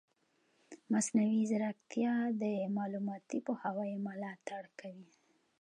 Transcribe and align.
مصنوعي 0.93 1.41
ځیرکتیا 1.49 2.13
د 2.41 2.43
معلوماتي 2.75 3.39
پوهاوي 3.47 3.93
ملاتړ 4.07 4.63
کوي. 4.79 5.09